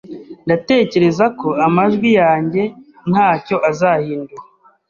Ndatekereza 0.45 1.25
ko 1.39 1.47
amajwi 1.65 2.09
yanjye 2.21 2.61
ntacyo 3.09 3.55
azahindura 3.69 4.43